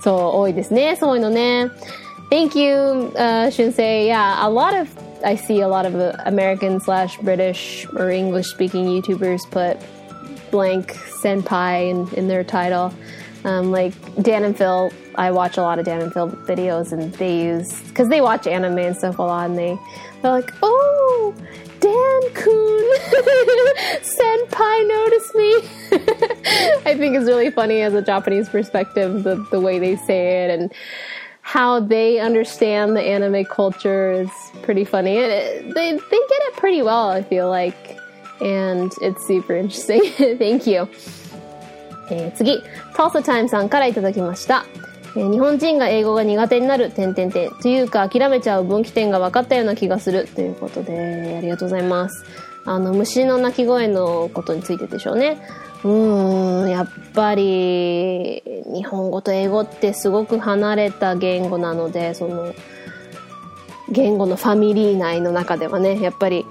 [0.00, 0.96] そう、多いですね。
[0.96, 1.70] そういうのね。
[2.30, 4.06] Thank you, uh, Shunsei.
[4.06, 4.88] Yeah, a lot of,
[5.24, 5.94] I see a lot of
[6.26, 9.78] American slash British or English speaking YouTubers put
[10.50, 12.92] blank senpai in, in their title.
[13.46, 17.12] Um, like Dan and Phil, I watch a lot of Dan and Phil videos, and
[17.14, 19.78] they use because they watch anime and stuff a lot, and they
[20.20, 21.32] they're like, "Oh,
[21.78, 22.82] Dan Kun,
[24.02, 25.54] senpai noticed me."
[26.90, 30.50] I think it's really funny as a Japanese perspective the the way they say it
[30.50, 30.72] and
[31.42, 34.30] how they understand the anime culture is
[34.62, 35.18] pretty funny.
[35.18, 37.96] It, they they get it pretty well, I feel like,
[38.40, 40.02] and it's super interesting.
[40.36, 40.88] Thank you.
[42.10, 42.62] えー、次、
[42.96, 44.64] トースタイムさんからいただきました。
[45.16, 47.50] えー、日本人が英語が苦手になる、点々点。
[47.62, 50.28] というか、諦めちゃう分岐点が分かったような気がする。
[50.34, 52.24] ということで、ありがとうございます。
[52.64, 55.38] あの、虫の鳴き声のことについてでしょうね。
[55.84, 62.52] うーん、やっぱり、日本語と英語ってすごく離れた言語なので、その、
[63.88, 66.44] 言語のファミリー内の中ではね、やっぱり、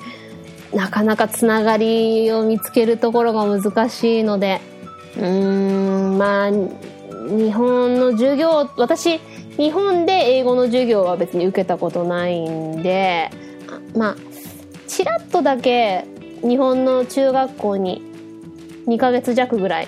[0.73, 4.61] なかなかつながりを見つけるところが難しいので、
[5.17, 9.19] うん、まあ、日本の授業、私、
[9.57, 13.29] 日本で英語の授業は別に受けたことないんで、
[13.95, 14.15] まあ、
[14.87, 16.05] ちらっとだけ
[16.41, 18.01] 日本の中学校に
[18.87, 19.87] 2ヶ月弱ぐらい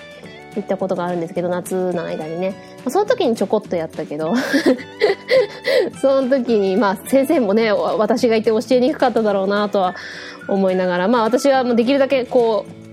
[0.56, 2.54] 行ったことがあるんですけど、夏の間にね。
[2.88, 4.34] その時にちょこっとやったけど
[6.00, 9.94] その時に、まあ先生もね、私がいて教えにくかっただろうなとは
[10.48, 12.87] 思いながら、まあ私はできるだけこう、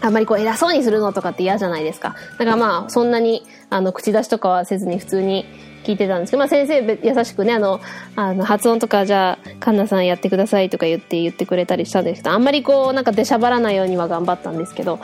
[0.00, 2.14] あんまりこう偉そうにするのとかって嫌じゃないですか。
[2.38, 5.46] だからまあ、そんなに、あの、口出しとかはせずに普通に
[5.84, 7.80] 聞いてたんですけど、まあ先生優しくね、あの、
[8.16, 14.98] あの、発音とかじゃあ、カンナさんやってくださいとか言って言ってくれたりしたんですけど、あんまりこう、なんか出しゃばらないようには頑張ったんですけど、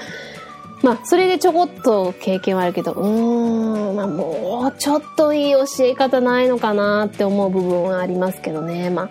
[0.82, 8.88] まあ、それでちょこっと経験はあるけど、うーん、まあ、もうちょっといい教え方ないのかなって思う部分はありますけどね。
[8.88, 9.10] まあ、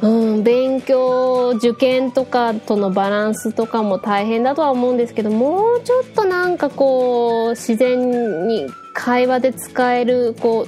[0.00, 10.66] うん、勉強受験とかとのバランスとかも大変だとは思うんですけどもうちょっとなんかこう自然に会話で使えるこ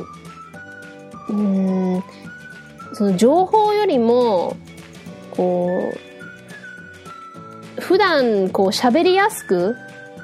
[1.29, 2.03] ううん
[2.93, 4.57] その情報よりも
[5.31, 5.93] こ
[7.79, 9.77] う普段こう喋りやすく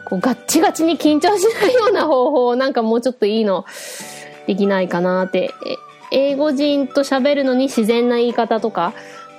[0.04, 3.64] こうガッチガチに緊張しないような方法をなんかもうちょっといいの
[4.46, 5.54] できないかなって
[6.15, 8.93] 英語人と喋るのに自然な言い方とか、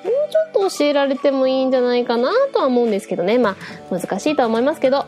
[0.04, 3.38] もうちょっと教えられてもいいんじゃないかなとは思うんですけどね。
[3.38, 3.56] ま
[3.90, 5.06] あ、難しいとは思いますけど。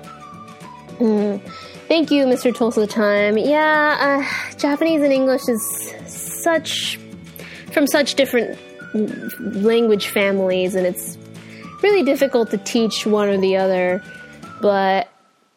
[1.01, 1.41] うん。
[1.89, 2.53] Thank you, Mr.
[2.53, 3.37] Tulsa Time.
[3.37, 5.63] Yeah, uh, Japanese and English is
[6.07, 6.99] such,
[7.73, 8.57] from such different
[8.95, 11.19] language families, and it's
[11.83, 14.03] really difficult to teach one or the other.
[14.63, 15.09] But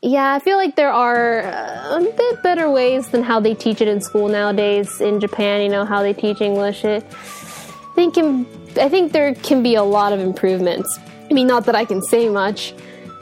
[0.01, 1.43] yeah, I feel like there are
[1.91, 5.61] a bit better ways than how they teach it in school nowadays in Japan.
[5.61, 6.85] You know how they teach English.
[6.85, 8.45] It, I think can,
[8.79, 10.99] I think there can be a lot of improvements.
[11.29, 12.73] I mean, not that I can say much,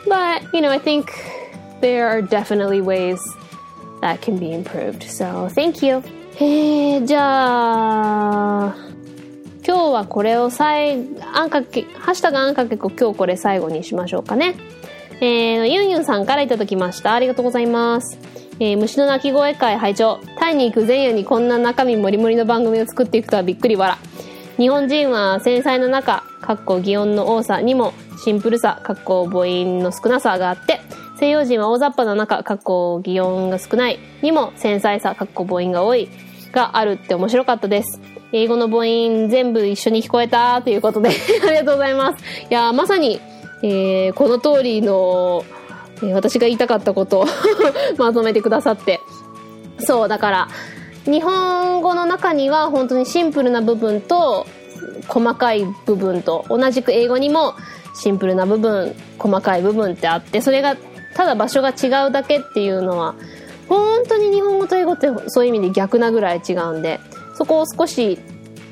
[0.08, 1.12] but you know, I think
[1.82, 3.22] there are definitely ways
[4.02, 5.04] that can be improved.
[5.04, 6.04] So thank you.
[6.38, 8.76] えー、じゃあ、
[9.66, 14.56] 今日はこれを最、あんかけ、ハッシュタグあんかけこ今日これ最後にしましょうかね。
[15.22, 17.14] えー、ユンユンさんからいただきました。
[17.14, 18.20] ありがとうございます。
[18.61, 23.97] えー、虫の鳴き声会拝聴タイに行く前夜にこんな中身もりもりの番組を作っていくとはびっくり笑。
[24.59, 30.83] 日本人は繊細な中、かっこ擬音の多さにもシンプルさ、かっこ母音の少なさがあって、
[31.19, 36.11] 西洋人は大雑把な中、かっこ擬音が少ないにも繊細さ、かっこ母音が多い
[36.53, 37.99] があるって面白かったです。
[38.33, 41.09] 英語の母音全部一緒に聞こえたということで
[41.43, 42.23] ありがとうございます。
[42.51, 43.21] いや、まさに
[43.63, 45.45] えー、この通りの、
[46.03, 47.27] え、私が言いたかったことを
[47.99, 49.01] まとめてくださって。
[49.81, 50.49] そう、だから、
[51.05, 54.47] 日本語の中には本当にシンプルな部分と
[55.09, 57.55] 細かい部分と同じく英語にも
[57.95, 60.77] シンプルな部分細かい部分ってあってそれが
[61.15, 63.15] ただ場所が違うだけっていうのは
[63.69, 67.01] 本当に日本語と英語ってそういう意味で逆なぐらい違うんで
[67.35, 68.19] そこを少し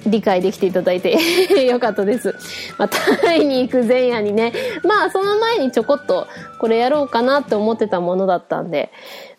[0.06, 1.16] 理解できていただいて
[1.66, 2.34] よかったです。
[2.78, 4.52] まあ、タイに行く前夜にね、
[4.84, 6.26] まあ、その前にちょこっと
[6.58, 8.90] これやろうかなって思ってたものだったんで、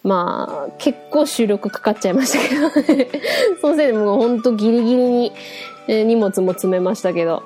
[0.04, 2.70] まあ、結構収録かかっちゃいましたけど。
[3.62, 5.34] そのせいでもうほんとギリギリに
[5.88, 7.44] 荷物も詰めましたけど。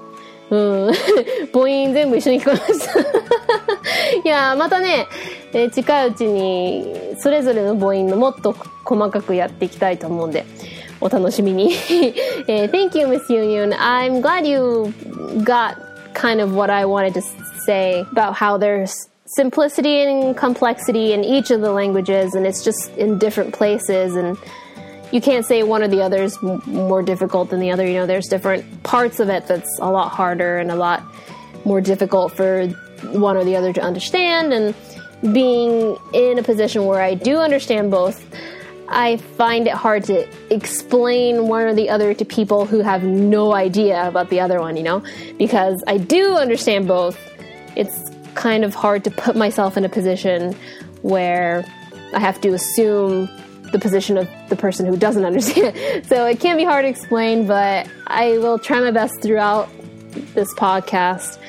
[0.49, 0.91] うん。
[1.53, 5.07] 母音全部一緒に聞こえましたいやまたね、
[5.53, 10.45] え近いうちにそれぞれの母音のもっと細かくやっていきたいと思うんで、
[11.02, 11.72] お楽しみに。
[11.72, 13.72] Thank you, Miss Union.
[13.72, 14.92] I'm glad you
[15.44, 15.76] got
[16.14, 17.22] kind of what I wanted to
[17.64, 18.92] say about how there's
[19.26, 24.36] simplicity and complexity in each of the languages, and it's just in different places, and
[25.12, 27.86] you can't say one or the other is more difficult than the other.
[27.86, 31.02] You know, there's different parts of it that's a lot harder and a lot
[31.64, 32.68] more difficult for
[33.12, 34.74] one or the other to understand, and
[35.32, 38.24] being in a position where I do understand both
[38.95, 43.53] I find it hard to explain one or the other to people who have no
[43.53, 45.03] idea about the other one, you know?
[45.37, 47.17] Because I do understand both.
[47.75, 50.55] It's kind of hard to put myself in a position
[51.01, 51.65] where
[52.13, 53.29] I have to assume
[53.71, 56.05] the position of the person who doesn't understand.
[56.05, 59.69] so it can be hard to explain, but I will try my best throughout
[60.33, 61.39] this podcast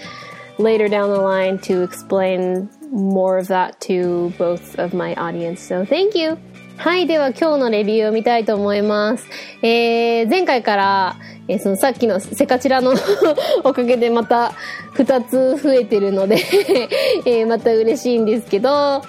[0.59, 5.61] later down the line to explain more of that to both of my audience.
[5.61, 6.39] So thank you.
[6.77, 7.07] はい。
[7.07, 9.27] では今日のレビューを見たいと思います。
[9.63, 11.17] えー、前回から、
[11.49, 12.95] えー、そのさっきのセカチラの
[13.65, 14.53] おかげでまた
[14.97, 16.37] 2つ増えてるので
[17.27, 19.03] えー、また嬉しいんですけど、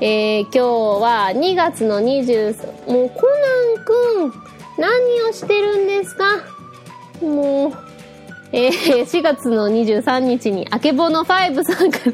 [0.00, 0.58] えー、今日
[1.00, 3.92] は2月の23、もうコナンく
[4.26, 4.32] ん、
[4.78, 6.24] 何をしてるんですか？
[7.22, 7.72] もう、
[8.52, 12.12] えー、4月の23日に、あけぼの5さんから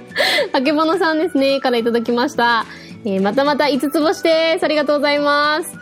[0.61, 2.67] あけぼのさんですね、からいただきました。
[3.05, 4.65] えー、またまた5つ星です。
[4.65, 5.77] ありがとうございます。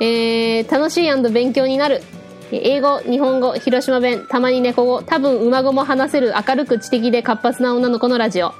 [0.00, 2.02] えー、楽しい勉強になる。
[2.52, 8.52] 英語、日本語、広島弁、たまに猫語、多分馬語も話せる明るく知的で活発な女の子のラジオ。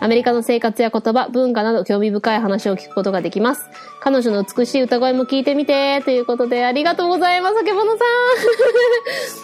[0.00, 3.68] アメリカの生活や言葉、文化など興味深い話を聞くことができます。
[4.00, 8.04] 彼女の美しい歌声も聞いてみて、ということでありがとうございます、あけぼのさ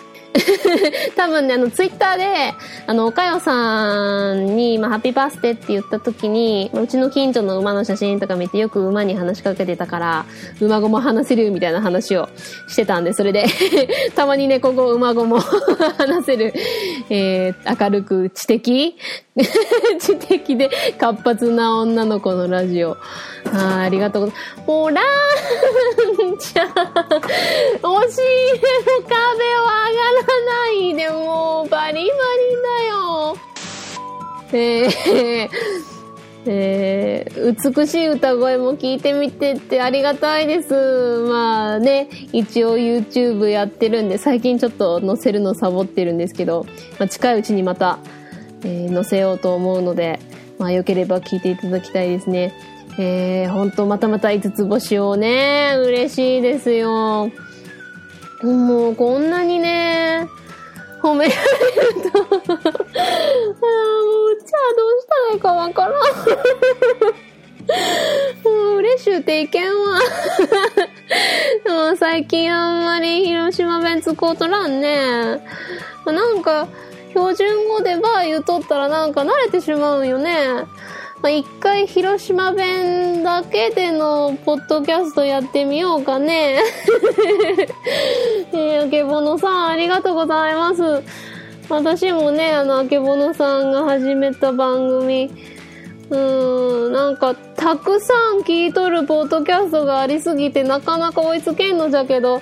[0.04, 0.07] ん。
[1.16, 2.54] 多分ね、あの、ツイッターで、
[2.86, 10.26] あの、おかよさんに、まあ、ハッピーバースデーって言った時に、うちの近所の馬の写真とか見てよく馬に話しかけてたから、
[10.60, 12.28] 馬語も話せるみたいな話を
[12.68, 13.46] してたんで、それで
[14.14, 16.52] たまに猫語、馬語も話せる、
[17.10, 18.96] えー、明るく知的
[20.00, 22.96] 知的で活発な女の子のラジオ。
[23.52, 24.62] あありがとうございます。
[24.66, 26.82] ほらーんちゃん、押
[28.10, 29.18] し入れの壁
[29.56, 33.36] を上がらないで、もう、バリバリだよ。
[34.52, 35.48] えー、
[36.46, 41.24] えー、美しい歌声も聞いてみてってありがたいです。
[41.28, 46.64] まあね、一応 YouTube やってるんで、最近ちょっと載せるのサボってるんですけど、
[46.98, 47.98] まあ、近いうちにまた、
[48.64, 50.20] えー、載せようと思うので、
[50.58, 52.54] まあ、よければ聞いていただきたいですね。
[52.98, 57.30] えー、ほんとまたまた5つ星をね、嬉しいですよ。
[58.42, 60.28] もうこんなにね、
[61.02, 61.40] 褒められる
[62.10, 65.92] と ああ、もう、じゃあどうしたらいいかわからん。
[68.44, 69.76] もう、嬉しゅうていけんわ。
[71.66, 75.42] もう最近あんまり広島弁使うとらんね。
[76.06, 76.68] なんか、
[77.10, 80.64] 標準語でバー言うとったらなんか慣れてしまうよね。
[81.22, 86.60] まあ、一回広島弁だけでのポッドキャストやってみようかね。
[88.52, 91.02] えー、あけぼのさん、ありがとうございます。
[91.68, 95.30] 私もね、あの、あけぼのさんが始めた番組、
[96.10, 102.40] うーん、なんか、たくさん聞いとるポッドキャストがありすぎて、なかなか追いつけんのじゃけど、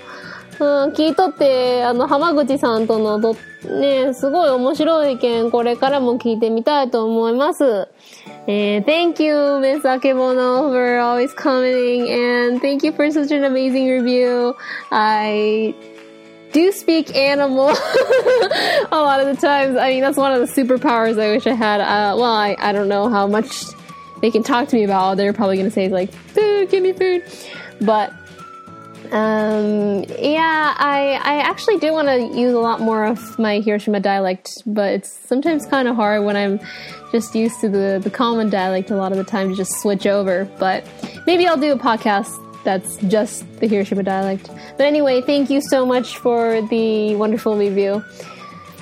[0.60, 7.88] うん、聞いとって、あの、浜口さんとのど、ね、すごい面白い意見、これからも聞いてみたいと思います。
[8.48, 14.56] えー、thank you, Miss Akebono, for always commenting, and thank you for such an amazing review.
[14.92, 15.74] I
[16.52, 17.70] do speak animal
[18.92, 19.78] a lot of the times.
[19.78, 21.82] I mean, that's one of the superpowers I wish I had.
[21.82, 23.66] Uh, well, I, I don't know how much
[24.22, 25.18] they can talk to me about.
[25.18, 27.24] They're probably going to say, like, food, give me food.
[27.80, 28.12] But,
[29.12, 34.00] um, yeah, I, I actually do want to use a lot more of my Hiroshima
[34.00, 36.62] dialect, but it's sometimes kind of hard when I'm
[37.12, 40.08] just used to the, the common dialect a lot of the time to just switch
[40.08, 40.46] over.
[40.60, 40.86] But
[41.28, 42.32] maybe I'll do a podcast
[42.64, 44.50] that's just the Hiroshima dialect.
[44.78, 48.02] But anyway, thank you so much for the wonderful review.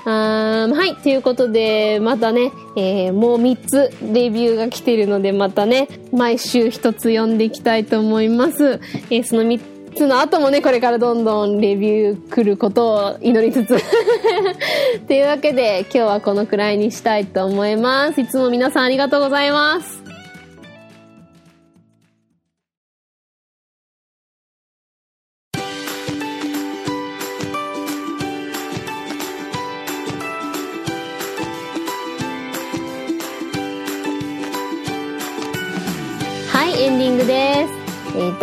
[0.05, 0.95] Um, はい。
[0.95, 8.79] ということで、またね、えー、もう3つレビューが来てるので、またね、毎週1つ読んでいきたいと思います。
[9.09, 13.76] えー、その3 つの後もね、これからどんどんレビュー来ることを祈りつつ。
[15.06, 18.20] というわけで、今日はこのくらいにしたいと思います。
[18.20, 20.03] いつも皆さんありがとうございます。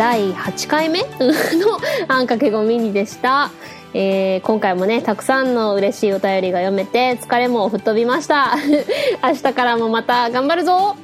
[0.02, 0.98] 第8回目？
[1.22, 1.78] の
[2.08, 3.52] あんかけごミニでした。
[3.94, 8.56] えー、今回もね、たくさんの嬉しいお便りが読めて、疲れも吹っ飛びました。
[9.22, 10.96] 明日からもまた頑張るぞ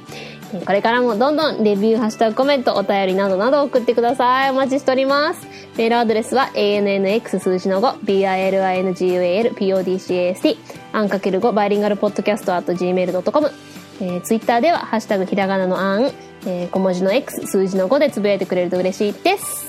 [0.65, 4.49] これからもどんどんレビュー、ハッシュタグコメント、お便りなどなど送ってください。
[4.49, 5.47] お待ちしております。
[5.77, 10.57] メールアドレスは ANNX 数字の5、BILINGUAL、PODCAST、
[10.91, 13.51] アンかける5バイリンガルポッドキャスト at gmail.com、
[14.01, 16.11] えー、ツイッターでは、ハッシュタグひらがなのあん、
[16.45, 19.67] えー、小文字の X、数字の5でつぶやいてくれると嬉しいです。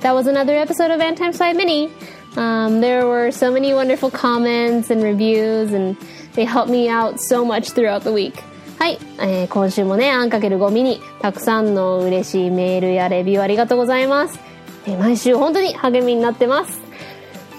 [0.00, 1.90] That was another episode of Ant Times 5 Mini.
[2.36, 5.96] Um, there were so many wonderful comments and reviews and
[6.34, 8.34] they helped me out so much throughout the week.
[8.78, 14.38] はい、えー、今週もね、あんかける5ミニ、たくさんの嬉しいメールやレビューありがとうございます。
[14.86, 16.80] えー、毎週本当に励みになってます。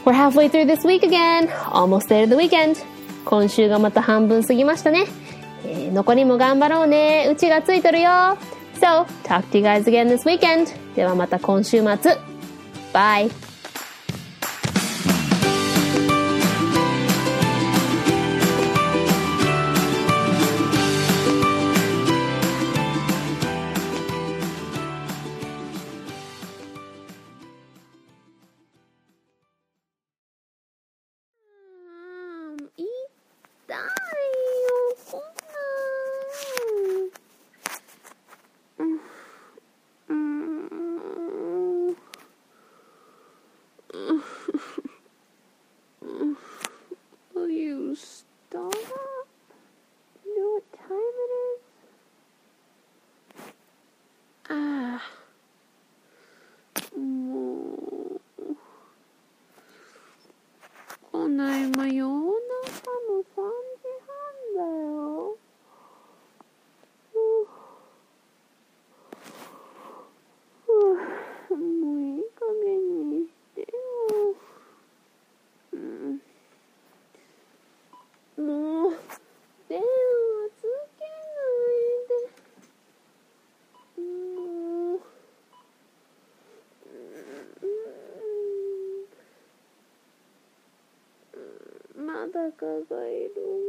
[0.05, 1.49] We're halfway through this week again.
[1.71, 2.77] Almost there to the weekend.
[3.25, 5.07] 今週がまた半分過ぎましたね。
[5.65, 7.27] えー、残りも頑張ろうね。
[7.31, 8.09] うちがついてるよ。
[8.79, 10.73] So, talk to you guys again this weekend.
[10.95, 12.17] ではまた今週末。
[12.93, 13.48] Bye!
[92.59, 93.68] because I don't